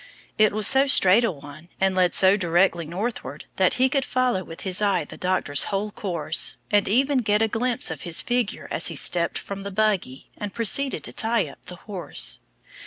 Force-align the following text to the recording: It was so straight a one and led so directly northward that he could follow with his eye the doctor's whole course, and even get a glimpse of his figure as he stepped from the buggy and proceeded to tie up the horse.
It 0.39 0.51
was 0.51 0.65
so 0.65 0.87
straight 0.87 1.23
a 1.23 1.29
one 1.31 1.69
and 1.79 1.93
led 1.93 2.15
so 2.15 2.35
directly 2.35 2.87
northward 2.87 3.45
that 3.57 3.75
he 3.75 3.87
could 3.87 4.03
follow 4.03 4.43
with 4.43 4.61
his 4.61 4.81
eye 4.81 5.05
the 5.05 5.15
doctor's 5.15 5.65
whole 5.65 5.91
course, 5.91 6.57
and 6.71 6.87
even 6.87 7.19
get 7.19 7.43
a 7.43 7.47
glimpse 7.47 7.91
of 7.91 8.01
his 8.01 8.19
figure 8.19 8.67
as 8.71 8.87
he 8.87 8.95
stepped 8.95 9.37
from 9.37 9.61
the 9.61 9.69
buggy 9.69 10.31
and 10.35 10.55
proceeded 10.55 11.03
to 11.03 11.13
tie 11.13 11.45
up 11.45 11.63
the 11.67 11.75
horse. 11.85 12.39